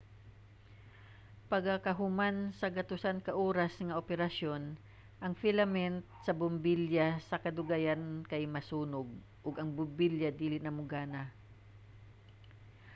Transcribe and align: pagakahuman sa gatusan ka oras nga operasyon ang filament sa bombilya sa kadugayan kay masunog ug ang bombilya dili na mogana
pagakahuman 1.51 2.35
sa 2.59 2.67
gatusan 2.77 3.17
ka 3.25 3.31
oras 3.49 3.73
nga 3.85 3.97
operasyon 4.01 4.63
ang 5.23 5.33
filament 5.41 5.97
sa 6.25 6.35
bombilya 6.41 7.07
sa 7.29 7.41
kadugayan 7.43 8.03
kay 8.31 8.43
masunog 8.55 9.07
ug 9.45 9.53
ang 9.57 9.69
bombilya 9.77 10.29
dili 10.41 10.57
na 10.61 10.71
mogana 10.77 11.23